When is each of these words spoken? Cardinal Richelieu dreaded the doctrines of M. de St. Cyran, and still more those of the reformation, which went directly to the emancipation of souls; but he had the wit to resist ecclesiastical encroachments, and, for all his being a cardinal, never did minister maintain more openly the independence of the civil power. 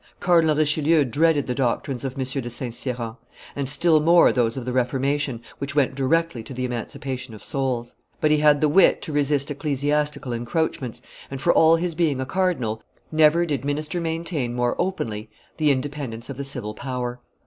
Cardinal 0.19 0.55
Richelieu 0.55 1.05
dreaded 1.05 1.45
the 1.45 1.53
doctrines 1.53 2.03
of 2.03 2.17
M. 2.17 2.23
de 2.25 2.49
St. 2.49 2.73
Cyran, 2.73 3.17
and 3.55 3.69
still 3.69 3.99
more 3.99 4.31
those 4.31 4.57
of 4.57 4.65
the 4.65 4.73
reformation, 4.73 5.43
which 5.59 5.75
went 5.75 5.93
directly 5.93 6.41
to 6.41 6.55
the 6.55 6.65
emancipation 6.65 7.35
of 7.35 7.43
souls; 7.43 7.93
but 8.19 8.31
he 8.31 8.37
had 8.37 8.61
the 8.61 8.67
wit 8.67 9.03
to 9.03 9.13
resist 9.13 9.51
ecclesiastical 9.51 10.33
encroachments, 10.33 11.03
and, 11.29 11.39
for 11.39 11.53
all 11.53 11.75
his 11.75 11.93
being 11.93 12.19
a 12.19 12.25
cardinal, 12.25 12.81
never 13.11 13.45
did 13.45 13.63
minister 13.63 14.01
maintain 14.01 14.55
more 14.55 14.75
openly 14.79 15.29
the 15.57 15.69
independence 15.69 16.31
of 16.31 16.37
the 16.37 16.43
civil 16.43 16.73
power. 16.73 17.19